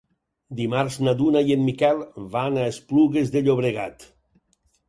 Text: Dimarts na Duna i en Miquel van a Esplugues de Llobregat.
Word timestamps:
Dimarts 0.59 0.95
na 1.07 1.13
Duna 1.19 1.43
i 1.49 1.53
en 1.57 1.61
Miquel 1.67 2.01
van 2.37 2.57
a 2.57 2.65
Esplugues 2.73 3.33
de 3.37 3.47
Llobregat. 3.49 4.09